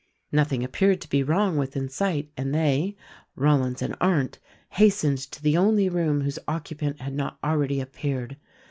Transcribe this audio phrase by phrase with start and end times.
[0.31, 2.95] Nothing appeared to be wrong within sight and they—
[3.45, 4.39] Rollins and Arndt—
[4.81, 8.37] hastened to the only room whose occu pant had not already appeared.